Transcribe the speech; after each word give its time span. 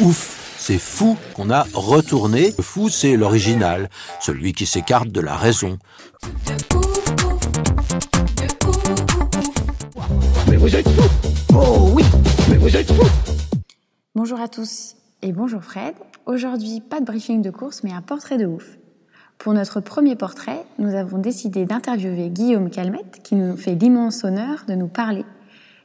Ouf, 0.00 0.54
c'est 0.58 0.76
fou 0.76 1.16
qu'on 1.34 1.48
a 1.48 1.64
retourné. 1.72 2.52
Le 2.58 2.62
fou, 2.62 2.90
c'est 2.90 3.16
l'original, 3.16 3.88
celui 4.20 4.52
qui 4.52 4.66
s'écarte 4.66 5.08
de 5.08 5.22
la 5.22 5.34
raison. 5.34 5.78
Mais 10.50 10.56
vous 10.56 10.76
êtes 10.76 10.86
fous 10.86 11.30
Oh 11.54 11.92
oui 11.94 12.04
Mais 12.50 12.58
vous 12.58 12.76
êtes 12.76 12.92
fous 12.92 13.08
Bonjour 14.14 14.38
à 14.38 14.48
tous 14.48 14.96
et 15.22 15.32
bonjour 15.32 15.64
Fred. 15.64 15.94
Aujourd'hui, 16.26 16.82
pas 16.82 17.00
de 17.00 17.06
briefing 17.06 17.40
de 17.40 17.50
course, 17.50 17.82
mais 17.82 17.92
un 17.92 18.02
portrait 18.02 18.36
de 18.36 18.44
ouf. 18.44 18.76
Pour 19.38 19.54
notre 19.54 19.80
premier 19.80 20.14
portrait, 20.14 20.66
nous 20.78 20.94
avons 20.94 21.16
décidé 21.16 21.64
d'interviewer 21.64 22.28
Guillaume 22.28 22.68
Calmette, 22.68 23.22
qui 23.22 23.34
nous 23.34 23.56
fait 23.56 23.74
l'immense 23.74 24.24
honneur 24.24 24.64
de 24.68 24.74
nous 24.74 24.88
parler 24.88 25.24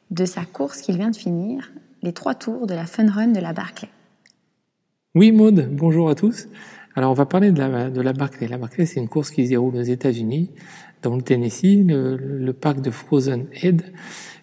de 0.10 0.26
sa 0.26 0.44
course 0.44 0.82
qu'il 0.82 0.98
vient 0.98 1.12
de 1.12 1.16
finir, 1.16 1.72
les 2.02 2.12
trois 2.12 2.36
tours 2.36 2.68
de 2.68 2.74
la 2.74 2.86
Fun 2.86 3.10
Run 3.10 3.28
de 3.28 3.40
la 3.40 3.54
Barclay. 3.54 3.90
Oui, 5.14 5.34
Maude, 5.34 5.68
bonjour 5.74 6.10
à 6.10 6.16
tous. 6.16 6.48
Alors, 6.96 7.12
on 7.12 7.14
va 7.14 7.26
parler 7.26 7.52
de 7.52 7.60
la, 7.60 7.90
de 7.90 8.00
la 8.00 8.14
Barclay. 8.14 8.48
La 8.48 8.58
Barclay, 8.58 8.86
c'est 8.86 9.02
une 9.02 9.10
course 9.10 9.30
qui 9.30 9.44
se 9.44 9.50
déroule 9.50 9.76
aux 9.76 9.82
États-Unis, 9.82 10.52
dans 11.02 11.18
le 11.18 11.22
Tennessee, 11.22 11.84
le, 11.86 12.16
le 12.16 12.54
parc 12.54 12.80
de 12.80 12.92
Frozen 12.92 13.48
Head. 13.62 13.84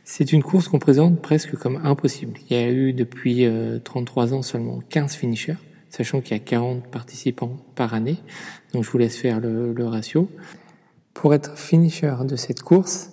C'est 0.04 0.30
une 0.30 0.42
course 0.42 0.68
qu'on 0.68 0.78
présente 0.78 1.22
presque 1.22 1.56
comme 1.56 1.80
impossible. 1.84 2.34
Il 2.50 2.54
y 2.54 2.60
a 2.60 2.70
eu 2.70 2.92
depuis 2.92 3.46
euh, 3.46 3.78
33 3.78 4.34
ans 4.34 4.42
seulement 4.42 4.80
15 4.90 5.14
finishers, 5.14 5.56
sachant 5.88 6.20
qu'il 6.20 6.32
y 6.32 6.40
a 6.40 6.44
40 6.44 6.86
participants 6.88 7.56
par 7.74 7.94
année. 7.94 8.18
Donc, 8.74 8.84
je 8.84 8.90
vous 8.90 8.98
laisse 8.98 9.16
faire 9.16 9.40
le, 9.40 9.72
le 9.72 9.86
ratio. 9.86 10.28
Pour 11.14 11.32
être 11.32 11.56
finisher 11.56 12.14
de 12.28 12.36
cette 12.36 12.60
course, 12.60 13.12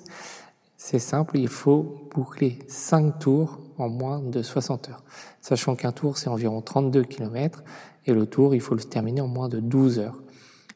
c'est 0.76 1.00
simple, 1.00 1.38
il 1.38 1.48
faut 1.48 2.10
boucler 2.14 2.60
5 2.68 3.18
tours 3.20 3.65
en 3.78 3.90
moins 3.90 4.20
de 4.20 4.42
60 4.42 4.90
heures. 4.90 5.04
Sachant 5.42 5.76
qu'un 5.76 5.92
tour, 5.92 6.18
c'est 6.18 6.30
environ 6.30 6.62
32 6.62 7.04
km, 7.04 7.64
et 8.06 8.14
le 8.14 8.26
tour, 8.26 8.56
il 8.56 8.62
faut 8.62 8.76
le 8.76 8.84
terminer 8.84 9.22
en 9.22 9.28
moins 9.28 9.50
de 9.50 9.60
12 9.60 10.00
heures. 10.00 10.22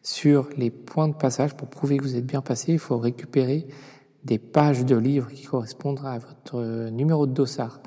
Sur 0.02 0.50
les 0.58 0.69
points 0.69 1.08
de 1.08 1.14
passage, 1.14 1.55
pour 1.55 1.67
prouver 1.67 1.97
que 1.97 2.03
vous 2.03 2.16
êtes 2.16 2.25
bien 2.25 2.42
passé, 2.42 2.73
il 2.73 2.80
faut 2.80 2.97
récupérer 2.97 3.67
des 4.23 4.39
pages 4.39 4.86
de 4.86 4.95
livres 4.95 5.30
qui 5.30 5.44
correspondent 5.44 6.02
à 6.03 6.17
votre 6.17 6.55
euh, 6.55 6.89
numéro 6.89 7.25
de 7.25 7.33
dossard. 7.33 7.80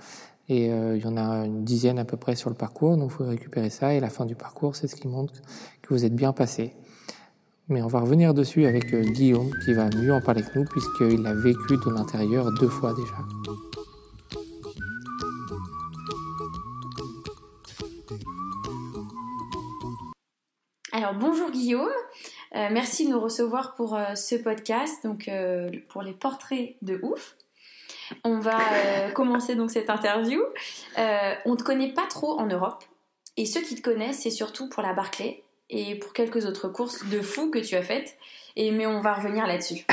Et 0.48 0.72
euh, 0.72 0.96
il 0.96 1.02
y 1.02 1.06
en 1.06 1.16
a 1.16 1.44
une 1.44 1.64
dizaine 1.64 1.98
à 1.98 2.04
peu 2.04 2.16
près 2.16 2.36
sur 2.36 2.50
le 2.50 2.56
parcours, 2.56 2.96
donc 2.96 3.10
il 3.12 3.14
faut 3.14 3.24
récupérer 3.24 3.70
ça, 3.70 3.94
et 3.94 4.00
la 4.00 4.10
fin 4.10 4.26
du 4.26 4.34
parcours, 4.34 4.76
c'est 4.76 4.88
ce 4.88 4.96
qui 4.96 5.08
montre 5.08 5.34
que 5.82 5.94
vous 5.94 6.04
êtes 6.04 6.14
bien 6.14 6.32
passé. 6.32 6.74
Mais 7.68 7.80
on 7.80 7.86
va 7.86 8.00
revenir 8.00 8.34
dessus 8.34 8.66
avec 8.66 8.92
euh, 8.92 9.02
Guillaume, 9.02 9.50
qui 9.64 9.72
va 9.72 9.88
mieux 9.88 10.12
en 10.12 10.20
parler 10.20 10.42
que 10.42 10.58
nous, 10.58 10.64
puisqu'il 10.64 11.26
a 11.26 11.34
vécu 11.34 11.76
de 11.76 11.90
l'intérieur 11.90 12.52
deux 12.52 12.68
fois 12.68 12.92
déjà. 12.94 13.91
Alors 21.02 21.14
bonjour 21.14 21.50
Guillaume, 21.50 21.90
Euh, 22.54 22.68
merci 22.70 23.06
de 23.06 23.10
nous 23.10 23.18
recevoir 23.18 23.74
pour 23.74 23.96
euh, 23.96 24.14
ce 24.14 24.36
podcast, 24.36 25.02
donc 25.02 25.26
euh, 25.26 25.68
pour 25.88 26.00
les 26.00 26.12
portraits 26.12 26.76
de 26.80 27.00
ouf. 27.02 27.34
On 28.22 28.38
va 28.38 28.60
commencer 29.12 29.56
donc 29.56 29.72
cette 29.72 29.90
interview. 29.90 30.40
On 31.44 31.56
te 31.56 31.64
connaît 31.64 31.92
pas 31.92 32.06
trop 32.06 32.38
en 32.38 32.46
Europe, 32.46 32.84
et 33.36 33.46
ceux 33.46 33.62
qui 33.62 33.74
te 33.74 33.82
connaissent, 33.82 34.20
c'est 34.20 34.30
surtout 34.30 34.68
pour 34.68 34.84
la 34.84 34.92
Barclay 34.92 35.42
et 35.70 35.96
pour 35.96 36.12
quelques 36.12 36.46
autres 36.46 36.68
courses 36.68 37.04
de 37.06 37.20
fou 37.20 37.50
que 37.50 37.58
tu 37.58 37.74
as 37.74 37.82
faites. 37.82 38.16
Et 38.54 38.70
mais 38.70 38.86
on 38.86 39.00
va 39.00 39.14
revenir 39.14 39.48
là-dessus. 39.48 39.84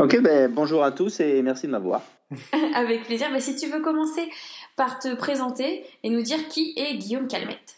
Ok, 0.00 0.20
ben, 0.20 0.50
bonjour 0.50 0.82
à 0.82 0.90
tous 0.90 1.20
et 1.20 1.42
merci 1.42 1.68
de 1.68 1.72
m'avoir. 1.72 2.02
Avec 2.74 3.04
plaisir. 3.04 3.30
Bah, 3.30 3.38
si 3.38 3.54
tu 3.54 3.68
veux 3.68 3.82
commencer 3.82 4.28
par 4.74 4.98
te 4.98 5.14
présenter 5.14 5.84
et 6.02 6.10
nous 6.10 6.22
dire 6.22 6.48
qui 6.48 6.74
est 6.76 6.96
Guillaume 6.96 7.28
Calmette. 7.28 7.77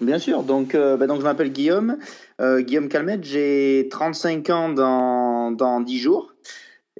Bien 0.00 0.18
sûr, 0.18 0.42
donc, 0.42 0.74
euh, 0.74 0.96
ben, 0.96 1.06
donc 1.06 1.18
je 1.20 1.24
m'appelle 1.24 1.52
Guillaume, 1.52 1.98
euh, 2.40 2.60
Guillaume 2.62 2.88
Calmette, 2.88 3.24
j'ai 3.24 3.88
35 3.90 4.48
ans 4.50 4.68
dans, 4.70 5.50
dans 5.52 5.80
10 5.80 5.98
jours. 5.98 6.32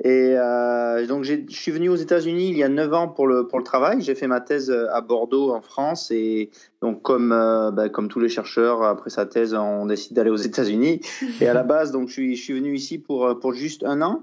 Et 0.02 0.34
euh, 0.34 1.06
donc 1.06 1.24
j'ai- 1.24 1.44
je 1.50 1.56
suis 1.56 1.72
venu 1.72 1.90
aux 1.90 1.96
États-Unis 1.96 2.48
il 2.48 2.56
y 2.56 2.62
a 2.62 2.70
9 2.70 2.92
ans 2.94 3.08
pour 3.08 3.26
le, 3.26 3.46
pour 3.46 3.58
le 3.58 3.64
travail. 3.64 4.00
J'ai 4.00 4.14
fait 4.14 4.26
ma 4.26 4.40
thèse 4.40 4.70
à 4.70 5.00
Bordeaux 5.02 5.50
en 5.52 5.60
France 5.60 6.10
et 6.10 6.50
donc 6.80 7.02
comme, 7.02 7.32
euh, 7.32 7.70
ben, 7.70 7.88
comme 7.90 8.08
tous 8.08 8.20
les 8.20 8.30
chercheurs, 8.30 8.82
après 8.82 9.10
sa 9.10 9.26
thèse, 9.26 9.52
on 9.54 9.84
décide 9.86 10.14
d'aller 10.16 10.30
aux 10.30 10.36
États-Unis. 10.36 11.00
Et 11.42 11.48
à 11.48 11.52
la 11.54 11.62
base, 11.64 11.92
donc 11.92 12.08
je 12.08 12.14
suis, 12.14 12.36
je 12.36 12.42
suis 12.42 12.54
venu 12.54 12.74
ici 12.74 12.98
pour, 12.98 13.38
pour 13.40 13.52
juste 13.52 13.84
un 13.84 14.00
an. 14.00 14.22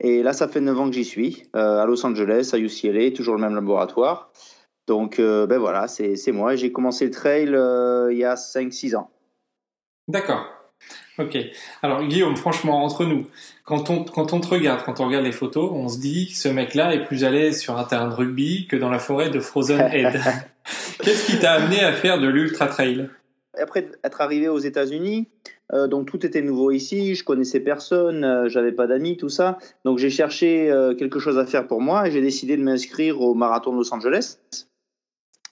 Et 0.00 0.22
là, 0.22 0.32
ça 0.32 0.46
fait 0.46 0.60
9 0.60 0.78
ans 0.78 0.88
que 0.88 0.94
j'y 0.94 1.04
suis, 1.04 1.42
euh, 1.56 1.80
à 1.82 1.86
Los 1.86 2.06
Angeles, 2.06 2.50
à 2.52 2.58
UCLA, 2.58 3.10
toujours 3.10 3.34
le 3.34 3.40
même 3.40 3.56
laboratoire. 3.56 4.30
Donc, 4.88 5.18
euh, 5.18 5.46
ben 5.46 5.58
voilà, 5.58 5.86
c'est 5.86 6.32
moi. 6.32 6.56
J'ai 6.56 6.72
commencé 6.72 7.04
le 7.04 7.10
trail 7.10 7.50
euh, 7.52 8.08
il 8.10 8.18
y 8.18 8.24
a 8.24 8.34
5-6 8.34 8.96
ans. 8.96 9.10
D'accord. 10.08 10.46
Ok. 11.18 11.36
Alors 11.82 12.04
Guillaume, 12.04 12.36
franchement, 12.36 12.82
entre 12.84 13.04
nous, 13.04 13.26
quand 13.64 13.90
on, 13.90 14.04
quand 14.04 14.32
on 14.32 14.40
te 14.40 14.46
regarde, 14.46 14.82
quand 14.84 15.00
on 15.00 15.06
regarde 15.06 15.24
les 15.24 15.32
photos, 15.32 15.70
on 15.74 15.88
se 15.88 15.98
dit 15.98 16.30
ce 16.30 16.48
mec-là 16.48 16.94
est 16.94 17.04
plus 17.04 17.24
à 17.24 17.30
l'aise 17.30 17.60
sur 17.60 17.76
un 17.76 17.84
terrain 17.84 18.08
de 18.08 18.14
rugby 18.14 18.66
que 18.66 18.76
dans 18.76 18.88
la 18.88 18.98
forêt 18.98 19.28
de 19.28 19.40
Frozen 19.40 19.80
Head. 19.92 20.20
Qu'est-ce 21.02 21.26
qui 21.26 21.38
t'a 21.38 21.52
amené 21.52 21.80
à 21.80 21.92
faire 21.92 22.18
de 22.20 22.28
l'ultra 22.28 22.66
trail? 22.68 23.10
Après 23.60 23.90
être 24.04 24.20
arrivé 24.20 24.48
aux 24.48 24.58
États-Unis, 24.58 25.28
euh, 25.72 25.86
donc 25.86 26.06
tout 26.06 26.24
était 26.24 26.42
nouveau 26.42 26.70
ici. 26.70 27.14
Je 27.14 27.24
connaissais 27.24 27.60
personne, 27.60 28.24
euh, 28.24 28.48
j'avais 28.48 28.72
pas 28.72 28.86
d'amis, 28.86 29.16
tout 29.16 29.28
ça. 29.28 29.58
Donc 29.84 29.98
j'ai 29.98 30.10
cherché 30.10 30.70
euh, 30.70 30.94
quelque 30.94 31.18
chose 31.18 31.38
à 31.38 31.44
faire 31.44 31.66
pour 31.66 31.80
moi 31.80 32.06
et 32.06 32.10
j'ai 32.10 32.20
décidé 32.22 32.56
de 32.56 32.62
m'inscrire 32.62 33.20
au 33.20 33.34
marathon 33.34 33.72
de 33.72 33.78
Los 33.78 33.92
Angeles. 33.92 34.38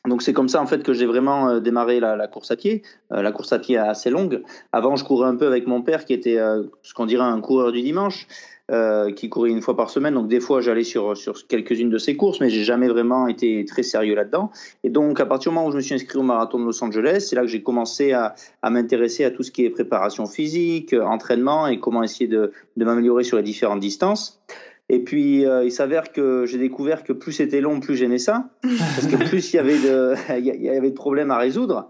Donc 0.06 0.22
c'est 0.22 0.32
comme 0.32 0.48
ça 0.48 0.62
en 0.62 0.66
fait 0.66 0.82
que 0.82 0.92
j'ai 0.92 1.06
vraiment 1.06 1.48
euh, 1.48 1.60
démarré 1.60 2.00
la, 2.00 2.16
la 2.16 2.28
course 2.28 2.50
à 2.50 2.56
pied. 2.56 2.82
Euh, 3.12 3.22
la 3.22 3.32
course 3.32 3.52
à 3.52 3.58
pied 3.58 3.76
assez 3.76 4.10
longue. 4.10 4.42
Avant, 4.72 4.96
je 4.96 5.04
courais 5.04 5.28
un 5.28 5.36
peu 5.36 5.46
avec 5.46 5.66
mon 5.66 5.82
père 5.82 6.04
qui 6.04 6.12
était 6.12 6.38
euh, 6.38 6.62
ce 6.82 6.94
qu'on 6.94 7.06
dirait 7.06 7.24
un 7.24 7.40
coureur 7.40 7.72
du 7.72 7.82
dimanche. 7.82 8.26
euh, 8.70 9.12
qui 9.12 9.28
courait 9.28 9.50
une 9.50 9.62
fois 9.62 9.76
par 9.76 9.90
semaine, 9.90 10.14
donc 10.14 10.28
des 10.28 10.40
fois 10.40 10.60
j'allais 10.60 10.84
sur, 10.84 11.16
sur 11.16 11.46
quelques-unes 11.46 11.90
de 11.90 11.98
ses 11.98 12.16
courses, 12.16 12.40
mais 12.40 12.50
j'ai 12.50 12.64
jamais 12.64 12.88
vraiment 12.88 13.28
été 13.28 13.64
très 13.64 13.82
sérieux 13.82 14.14
là-dedans. 14.14 14.50
Et 14.82 14.90
donc 14.90 15.20
à 15.20 15.26
partir 15.26 15.52
du 15.52 15.54
moment 15.56 15.68
où 15.68 15.70
je 15.70 15.76
me 15.76 15.82
suis 15.82 15.94
inscrit 15.94 16.18
au 16.18 16.22
marathon 16.22 16.58
de 16.58 16.64
Los 16.64 16.82
Angeles, 16.82 17.26
c'est 17.28 17.36
là 17.36 17.42
que 17.42 17.48
j'ai 17.48 17.62
commencé 17.62 18.12
à, 18.12 18.34
à 18.62 18.70
m'intéresser 18.70 19.24
à 19.24 19.30
tout 19.30 19.42
ce 19.42 19.50
qui 19.50 19.64
est 19.64 19.70
préparation 19.70 20.26
physique, 20.26 20.92
euh, 20.92 21.04
entraînement 21.04 21.66
et 21.66 21.78
comment 21.78 22.02
essayer 22.02 22.28
de, 22.28 22.52
de 22.76 22.84
m'améliorer 22.84 23.24
sur 23.24 23.36
les 23.36 23.42
différentes 23.42 23.80
distances. 23.80 24.40
Et 24.88 25.00
puis, 25.00 25.44
euh, 25.44 25.64
il 25.64 25.72
s'avère 25.72 26.12
que 26.12 26.46
j'ai 26.46 26.58
découvert 26.58 27.02
que 27.02 27.12
plus 27.12 27.32
c'était 27.32 27.60
long, 27.60 27.80
plus 27.80 27.96
j'aimais 27.96 28.18
ça. 28.18 28.50
Parce 28.62 29.08
que 29.08 29.16
plus 29.16 29.52
il 29.52 29.56
y 29.56 29.58
avait 29.58 29.78
de, 29.78 30.14
il 30.38 30.62
y 30.62 30.68
avait 30.68 30.90
de 30.90 30.94
problèmes 30.94 31.32
à 31.32 31.38
résoudre. 31.38 31.88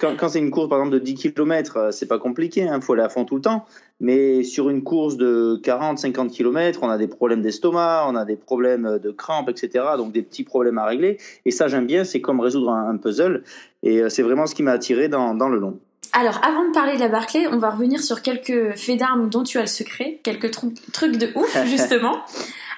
Quand, 0.00 0.16
quand 0.16 0.28
c'est 0.30 0.38
une 0.38 0.50
course, 0.50 0.70
par 0.70 0.78
exemple, 0.78 0.94
de 0.94 1.00
10 1.00 1.14
km, 1.14 1.90
c'est 1.92 2.06
pas 2.06 2.18
compliqué, 2.18 2.62
il 2.62 2.68
hein, 2.68 2.80
faut 2.80 2.94
aller 2.94 3.02
à 3.02 3.10
fond 3.10 3.24
tout 3.24 3.36
le 3.36 3.42
temps. 3.42 3.66
Mais 4.00 4.42
sur 4.42 4.70
une 4.70 4.82
course 4.82 5.16
de 5.16 5.60
40, 5.62 5.98
50 5.98 6.30
km, 6.30 6.80
on 6.82 6.88
a 6.88 6.98
des 6.98 7.08
problèmes 7.08 7.42
d'estomac, 7.42 8.06
on 8.08 8.16
a 8.16 8.24
des 8.24 8.36
problèmes 8.36 8.98
de 8.98 9.10
crampes, 9.10 9.50
etc. 9.50 9.84
Donc 9.98 10.12
des 10.12 10.22
petits 10.22 10.44
problèmes 10.44 10.78
à 10.78 10.86
régler. 10.86 11.18
Et 11.44 11.50
ça, 11.50 11.68
j'aime 11.68 11.86
bien, 11.86 12.04
c'est 12.04 12.20
comme 12.20 12.40
résoudre 12.40 12.70
un, 12.70 12.88
un 12.88 12.96
puzzle. 12.96 13.44
Et 13.82 14.00
euh, 14.00 14.08
c'est 14.08 14.22
vraiment 14.22 14.46
ce 14.46 14.54
qui 14.54 14.62
m'a 14.62 14.72
attiré 14.72 15.08
dans, 15.08 15.34
dans 15.34 15.48
le 15.48 15.58
long. 15.58 15.78
Alors, 16.16 16.40
avant 16.44 16.64
de 16.68 16.72
parler 16.72 16.94
de 16.94 17.00
la 17.00 17.08
Barclay, 17.08 17.46
on 17.50 17.58
va 17.58 17.70
revenir 17.70 18.00
sur 18.00 18.22
quelques 18.22 18.76
faits 18.76 18.98
d'armes 19.00 19.28
dont 19.28 19.42
tu 19.42 19.58
as 19.58 19.62
le 19.62 19.66
secret, 19.66 20.20
quelques 20.22 20.50
tru- 20.52 20.72
trucs 20.92 21.16
de 21.16 21.30
ouf, 21.34 21.56
justement. 21.66 22.20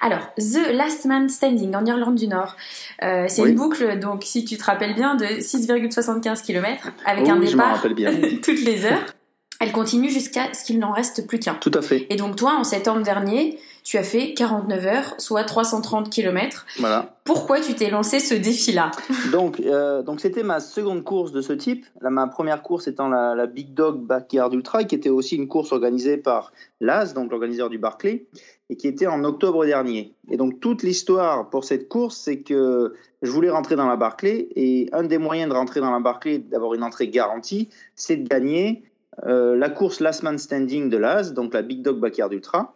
Alors, 0.00 0.21
The 0.38 0.73
Last 0.73 1.05
Man 1.05 1.29
Standing 1.29 1.75
en 1.77 1.85
Irlande 1.85 2.15
du 2.15 2.29
Nord. 2.29 2.56
Euh, 3.03 3.27
c'est 3.29 3.43
Oui. 3.43 3.50
une 3.50 3.56
boucle, 3.56 3.99
donc 3.99 4.23
si 4.25 4.44
tu 4.44 4.56
te 4.56 4.65
rappelles 4.65 4.94
bien, 4.94 5.17
de 5.17 5.25
6,75 5.27 6.43
km 6.44 6.88
avec 7.05 7.29
un 7.29 7.37
départ 7.37 7.87
bien. 7.91 8.11
toutes 8.43 8.61
les 8.62 8.85
heures. 8.87 9.05
Elle 9.61 9.73
continue 9.73 10.11
jusqu'à 10.11 10.53
ce 10.53 10.65
qu'il 10.65 10.79
n'en 10.79 10.93
reste 10.93 11.27
plus 11.27 11.38
qu'un. 11.38 11.55
Tout 11.55 11.71
à 11.75 11.81
fait. 11.83 12.06
Et 12.11 12.17
donc 12.17 12.37
toi, 12.37 12.56
en 12.59 12.65
septembre 12.65 13.03
dernier, 13.03 13.59
tu 13.87 13.99
as 13.99 14.03
fait 14.03 14.35
49 14.35 14.87
heures, 14.87 15.15
soit 15.19 15.44
330 15.44 16.11
km. 16.11 16.67
Voilà. 16.81 17.15
Pourquoi 17.23 17.61
tu 17.61 17.73
t'es 17.75 17.88
lancé 17.88 18.19
ce 18.19 18.35
défi-là? 18.35 18.91
Donc, 19.31 19.61
euh, 19.61 20.03
donc 20.03 20.21
c'était 20.21 20.43
ma 20.43 20.59
seconde 20.59 21.05
course 21.05 21.31
de 21.31 21.41
ce 21.41 21.53
type. 21.53 21.87
Ma 22.00 22.27
première 22.27 22.62
course 22.62 22.88
étant 22.88 23.09
la, 23.09 23.37
la 23.37 23.47
Big 23.47 23.75
Dog 23.75 24.00
Backyard 24.00 24.53
Ultra, 24.53 24.83
qui 24.83 24.97
était 24.97 25.09
aussi 25.09 25.37
une 25.37 25.47
course 25.47 25.71
organisée 25.71 26.17
par 26.17 26.53
l'AS, 26.81 27.15
donc 27.15 27.31
l'organiseur 27.31 27.71
du 27.71 27.79
Barclay. 27.79 28.27
et 28.71 28.77
qui 28.77 28.88
était 28.88 29.06
en 29.06 29.23
octobre 29.23 29.65
dernier. 29.65 30.15
Et 30.33 30.37
donc 30.37 30.59
toute 30.59 30.83
l'histoire 30.83 31.49
pour 31.49 31.62
cette 31.62 31.88
course, 31.88 32.17
c'est 32.17 32.41
que 32.41 32.93
je 33.23 33.31
voulais 33.31 33.50
rentrer 33.50 33.77
dans 33.77 33.87
la 33.87 33.97
Barclay 33.97 34.49
et 34.56 34.88
un 34.91 35.05
des 35.05 35.19
moyens 35.19 35.49
de 35.49 35.55
rentrer 35.55 35.79
dans 35.79 35.93
la 35.93 36.00
Barclay, 36.00 36.38
d'avoir 36.38 36.75
une 36.75 36.83
entrée 36.83 37.06
garantie, 37.06 37.69
c'est 37.94 38.17
de 38.17 38.29
gagner 38.29 38.83
euh, 39.27 39.56
la 39.56 39.71
course 39.71 40.00
Last 40.00 40.25
Man 40.25 40.38
Standing 40.38 40.91
de 40.91 40.97
l'AS, 40.97 41.35
donc 41.35 41.55
la 41.55 41.62
Big 41.62 41.83
Dog 41.83 42.00
Backyard 42.00 42.33
Ultra. 42.33 42.75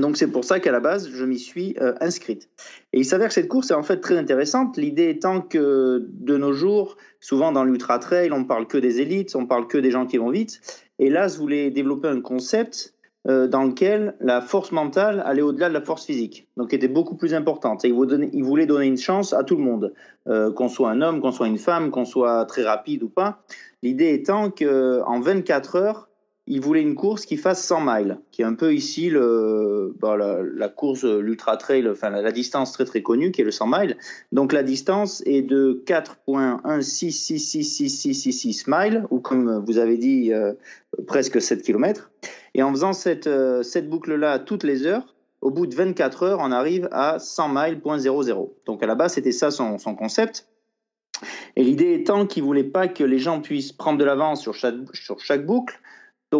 Donc 0.00 0.16
c'est 0.16 0.30
pour 0.30 0.44
ça 0.44 0.60
qu'à 0.60 0.72
la 0.72 0.80
base, 0.80 1.10
je 1.10 1.24
m'y 1.24 1.38
suis 1.38 1.76
euh, 1.80 1.94
inscrite. 2.00 2.48
Et 2.92 3.00
il 3.00 3.04
s'avère 3.04 3.28
que 3.28 3.34
cette 3.34 3.48
course 3.48 3.70
est 3.70 3.74
en 3.74 3.82
fait 3.82 3.98
très 3.98 4.16
intéressante, 4.16 4.76
l'idée 4.76 5.08
étant 5.08 5.40
que 5.40 6.06
de 6.08 6.36
nos 6.36 6.52
jours, 6.52 6.96
souvent 7.20 7.52
dans 7.52 7.64
l'ultra 7.64 7.98
trail, 7.98 8.30
on 8.32 8.44
parle 8.44 8.66
que 8.66 8.78
des 8.78 9.00
élites, 9.00 9.34
on 9.36 9.46
parle 9.46 9.66
que 9.66 9.78
des 9.78 9.90
gens 9.90 10.06
qui 10.06 10.18
vont 10.18 10.30
vite. 10.30 10.60
Et 10.98 11.10
là, 11.10 11.28
je 11.28 11.38
voulais 11.38 11.70
développer 11.70 12.08
un 12.08 12.20
concept 12.20 12.94
euh, 13.28 13.48
dans 13.48 13.64
lequel 13.64 14.14
la 14.20 14.40
force 14.40 14.70
mentale 14.70 15.20
allait 15.26 15.42
au-delà 15.42 15.68
de 15.68 15.74
la 15.74 15.80
force 15.80 16.06
physique, 16.06 16.46
donc 16.56 16.72
était 16.72 16.86
beaucoup 16.86 17.16
plus 17.16 17.34
importante. 17.34 17.84
Et 17.84 17.88
il 17.88 18.44
voulait 18.44 18.66
donner 18.66 18.86
une 18.86 18.96
chance 18.96 19.32
à 19.32 19.42
tout 19.42 19.56
le 19.56 19.62
monde, 19.62 19.94
euh, 20.28 20.52
qu'on 20.52 20.68
soit 20.68 20.90
un 20.90 21.02
homme, 21.02 21.20
qu'on 21.20 21.32
soit 21.32 21.48
une 21.48 21.58
femme, 21.58 21.90
qu'on 21.90 22.04
soit 22.04 22.44
très 22.44 22.62
rapide 22.62 23.02
ou 23.02 23.08
pas. 23.08 23.42
L'idée 23.82 24.12
étant 24.12 24.50
qu'en 24.50 25.20
24 25.20 25.76
heures, 25.76 26.05
il 26.48 26.60
voulait 26.60 26.82
une 26.82 26.94
course 26.94 27.26
qui 27.26 27.36
fasse 27.36 27.64
100 27.64 27.80
miles, 27.80 28.20
qui 28.30 28.42
est 28.42 28.44
un 28.44 28.54
peu 28.54 28.72
ici 28.72 29.10
le, 29.10 29.92
bah, 29.98 30.16
la, 30.16 30.68
course, 30.68 31.02
l'ultra 31.04 31.56
trail, 31.56 31.88
enfin 31.88 32.10
la, 32.10 32.30
distance 32.30 32.70
très 32.72 32.84
très 32.84 33.02
connue 33.02 33.32
qui 33.32 33.40
est 33.40 33.44
le 33.44 33.50
100 33.50 33.66
miles. 33.66 33.96
Donc 34.30 34.52
la 34.52 34.62
distance 34.62 35.24
est 35.26 35.42
de 35.42 35.82
4.1666666 35.86 38.66
miles, 38.68 39.04
ou 39.10 39.18
comme 39.18 39.64
vous 39.66 39.78
avez 39.78 39.98
dit, 39.98 40.32
euh, 40.32 40.52
presque 41.06 41.42
7 41.42 41.62
km. 41.62 42.12
Et 42.54 42.62
en 42.62 42.70
faisant 42.70 42.92
cette, 42.92 43.26
euh, 43.26 43.64
cette 43.64 43.90
boucle-là 43.90 44.38
toutes 44.38 44.62
les 44.62 44.86
heures, 44.86 45.16
au 45.40 45.50
bout 45.50 45.66
de 45.66 45.74
24 45.74 46.22
heures, 46.22 46.38
on 46.40 46.52
arrive 46.52 46.88
à 46.92 47.18
100 47.18 47.48
miles.00. 47.48 48.50
Donc 48.66 48.80
à 48.82 48.86
la 48.86 48.94
base, 48.94 49.14
c'était 49.14 49.32
ça 49.32 49.50
son, 49.50 49.78
son 49.78 49.96
concept. 49.96 50.46
Et 51.56 51.64
l'idée 51.64 51.94
étant 51.94 52.26
qu'il 52.26 52.42
voulait 52.42 52.64
pas 52.64 52.88
que 52.88 53.02
les 53.02 53.18
gens 53.18 53.40
puissent 53.40 53.72
prendre 53.72 53.98
de 53.98 54.04
l'avance 54.04 54.42
sur 54.42 54.52
chaque, 54.54 54.74
sur 54.92 55.18
chaque 55.20 55.46
boucle, 55.46 55.80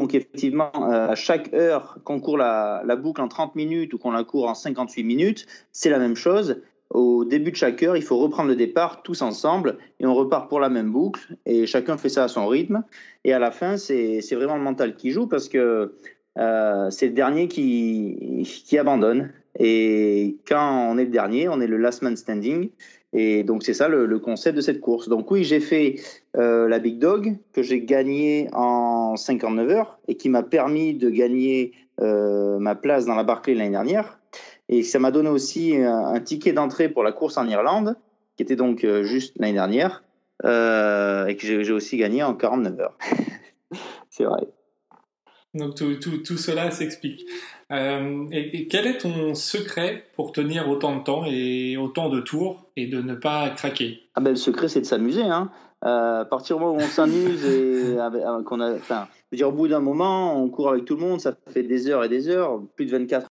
donc 0.01 0.15
effectivement, 0.15 0.71
euh, 0.75 1.09
à 1.09 1.15
chaque 1.15 1.53
heure 1.55 1.99
qu'on 2.05 2.21
court 2.21 2.37
la, 2.37 2.97
boucle 2.97 3.21
en 3.21 3.29
30 3.29 3.55
minutes 3.55 3.95
ou 3.95 3.99
qu'on 3.99 4.11
la 4.11 4.25
court 4.25 4.49
en 4.49 4.55
58 4.55 5.03
minutes, 5.05 5.47
c'est 5.73 5.91
la 5.91 5.99
même 5.99 6.17
chose. 6.17 6.61
Au 6.91 7.25
début 7.25 7.51
de 7.51 7.57
chaque 7.57 7.83
heure, 7.83 7.97
il 7.97 8.03
faut 8.03 8.19
reprendre 8.19 8.49
le 8.49 8.57
départ 8.57 9.03
tous 9.03 9.23
ensemble 9.23 9.79
et 9.99 10.07
on 10.07 10.15
repart 10.15 10.49
pour 10.49 10.61
la 10.61 10.69
même 10.69 10.93
boucle 10.93 11.37
et 11.47 11.67
chacun 11.67 11.97
fait 11.97 12.09
ça 12.09 12.25
à 12.25 12.29
son 12.29 12.47
rythme. 12.47 12.85
Et 13.25 13.33
à 13.33 13.39
la 13.39 13.51
fin, 13.51 13.77
c'est 13.77 14.21
vraiment 14.33 14.57
le 14.57 14.63
mental 14.63 14.95
qui 14.95 15.11
joue 15.11 15.27
parce 15.27 15.49
que 15.49 15.95
euh, 16.39 16.91
c'est 16.91 17.07
le 17.07 17.13
dernier 17.15 17.49
qui, 17.49 18.79
abandonne. 18.79 19.33
Et 19.59 20.37
quand 20.47 20.91
on 20.91 20.99
est 20.99 21.05
le 21.05 21.11
dernier, 21.11 21.49
on 21.49 21.61
est 21.61 21.67
le 21.67 21.79
last 21.79 22.03
man 22.03 22.17
standing. 22.17 22.69
Et 23.13 23.45
donc 23.45 23.63
c'est 23.63 23.73
ça 23.73 23.89
le, 23.89 24.19
concept 24.19 24.57
de 24.57 24.61
cette 24.61 24.81
course. 24.81 25.09
Donc 25.09 25.31
oui, 25.31 25.43
j'ai 25.43 25.61
fait 25.61 25.97
euh, 26.37 26.69
la 26.69 26.79
Big 26.79 26.99
Dog 26.99 27.37
que 27.53 27.63
j'ai 27.63 27.81
gagné 27.81 28.49
en 28.53 28.76
59 29.17 29.71
heures 29.71 29.99
et 30.09 30.17
qui 30.17 30.29
m'a 30.29 30.43
permis 30.43 30.95
de 30.95 31.11
gagner 31.11 31.73
euh, 32.01 32.59
ma 32.59 32.75
place 32.75 33.07
dans 33.07 33.15
la 33.15 33.25
Barclay 33.25 33.55
l'année 33.55 33.71
dernière. 33.71 34.19
Et 34.69 34.83
ça 34.83 34.99
m'a 34.99 35.11
donné 35.11 35.29
aussi 35.29 35.77
un, 35.77 36.21
ticket 36.21 36.53
d'entrée 36.53 36.89
pour 36.89 37.03
la 37.03 37.13
course 37.13 37.37
en 37.37 37.47
Irlande, 37.47 37.97
qui 38.37 38.43
était 38.43 38.57
donc 38.57 38.85
euh, 38.85 39.05
juste 39.05 39.35
l'année 39.39 39.53
dernière, 39.53 40.03
et 40.43 41.37
que 41.37 41.63
j'ai 41.63 41.73
aussi 41.73 41.97
gagné 41.97 42.23
en 42.23 42.35
49 42.35 42.81
heures. 42.81 42.99
c'est 44.11 44.25
vrai. 44.25 44.47
Donc 45.55 45.75
tout, 45.75 45.95
tout, 45.95 46.19
tout 46.19 46.37
cela 46.37 46.71
s'explique. 46.71 47.25
Euh, 47.73 48.27
et, 48.31 48.69
quel 48.69 48.87
est 48.87 48.99
ton 48.99 49.35
secret 49.35 50.07
pour 50.15 50.33
tenir 50.33 50.69
autant 50.69 50.97
de 50.97 51.03
temps 51.03 51.25
et 51.27 51.77
autant 51.77 52.09
de 52.09 52.21
tours 52.21 52.71
et 52.77 52.87
de 52.87 53.01
ne 53.01 53.15
pas 53.15 53.51
craquer? 53.51 54.03
Ah 54.15 54.21
ben, 54.21 54.31
Le 54.31 54.37
secret, 54.37 54.69
c'est 54.69 54.81
de 54.81 54.87
s'amuser. 54.87 55.23
Hein. 55.23 55.51
Euh, 55.85 56.23
à 56.23 56.25
partir 56.25 56.57
du 56.57 56.63
moment 56.63 56.77
où 56.77 56.81
on 56.81 56.89
s'amuse 56.89 57.45
et 57.45 57.97
qu'on 58.45 58.61
a, 58.61 58.75
enfin, 58.75 59.07
je 59.11 59.23
veux 59.33 59.37
dire, 59.37 59.49
au 59.49 59.53
bout 59.53 59.69
d'un 59.69 59.81
moment, 59.81 60.41
on 60.41 60.49
court 60.49 60.71
avec 60.71 60.85
tout 60.85 60.97
le 60.97 61.03
monde, 61.03 61.21
ça 61.21 61.37
fait 61.49 61.63
des 61.63 61.89
heures 61.89 62.03
et 62.03 62.09
des 62.09 62.29
heures, 62.29 62.63
plus 62.77 62.87
de 62.87 62.91
24 62.93 63.27